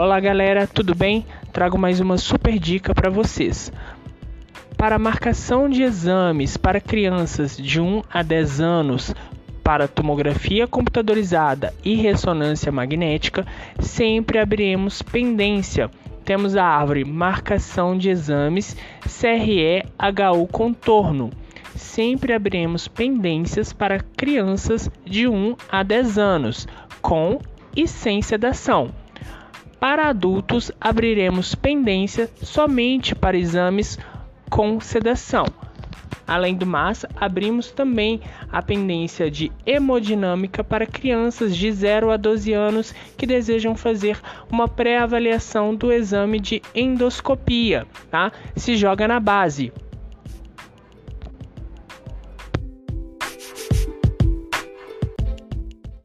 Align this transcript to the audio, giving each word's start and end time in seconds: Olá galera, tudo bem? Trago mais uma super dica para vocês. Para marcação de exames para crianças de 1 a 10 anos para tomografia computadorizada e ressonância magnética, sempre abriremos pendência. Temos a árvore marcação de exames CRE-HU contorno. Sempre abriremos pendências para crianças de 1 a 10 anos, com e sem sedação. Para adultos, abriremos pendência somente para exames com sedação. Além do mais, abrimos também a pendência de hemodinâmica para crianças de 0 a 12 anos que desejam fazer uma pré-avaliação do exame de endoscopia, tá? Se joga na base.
Olá 0.00 0.20
galera, 0.20 0.64
tudo 0.64 0.94
bem? 0.94 1.26
Trago 1.52 1.76
mais 1.76 1.98
uma 1.98 2.16
super 2.16 2.56
dica 2.56 2.94
para 2.94 3.10
vocês. 3.10 3.72
Para 4.76 4.96
marcação 4.96 5.68
de 5.68 5.82
exames 5.82 6.56
para 6.56 6.80
crianças 6.80 7.56
de 7.56 7.80
1 7.80 8.04
a 8.08 8.22
10 8.22 8.60
anos 8.60 9.12
para 9.64 9.88
tomografia 9.88 10.68
computadorizada 10.68 11.74
e 11.84 11.96
ressonância 11.96 12.70
magnética, 12.70 13.44
sempre 13.80 14.38
abriremos 14.38 15.02
pendência. 15.02 15.90
Temos 16.24 16.54
a 16.54 16.64
árvore 16.64 17.04
marcação 17.04 17.98
de 17.98 18.08
exames 18.08 18.76
CRE-HU 19.02 20.46
contorno. 20.52 21.30
Sempre 21.74 22.34
abriremos 22.34 22.86
pendências 22.86 23.72
para 23.72 23.98
crianças 23.98 24.88
de 25.04 25.26
1 25.26 25.56
a 25.68 25.82
10 25.82 26.18
anos, 26.18 26.68
com 27.02 27.40
e 27.74 27.88
sem 27.88 28.22
sedação. 28.22 28.92
Para 29.80 30.08
adultos, 30.08 30.72
abriremos 30.80 31.54
pendência 31.54 32.28
somente 32.42 33.14
para 33.14 33.36
exames 33.36 33.96
com 34.50 34.80
sedação. 34.80 35.46
Além 36.26 36.54
do 36.56 36.66
mais, 36.66 37.06
abrimos 37.16 37.70
também 37.70 38.20
a 38.52 38.60
pendência 38.60 39.30
de 39.30 39.52
hemodinâmica 39.64 40.64
para 40.64 40.84
crianças 40.84 41.56
de 41.56 41.70
0 41.70 42.10
a 42.10 42.16
12 42.16 42.52
anos 42.52 42.94
que 43.16 43.24
desejam 43.24 43.74
fazer 43.76 44.20
uma 44.50 44.66
pré-avaliação 44.66 45.74
do 45.74 45.92
exame 45.92 46.40
de 46.40 46.60
endoscopia, 46.74 47.86
tá? 48.10 48.32
Se 48.56 48.76
joga 48.76 49.06
na 49.06 49.20
base. 49.20 49.72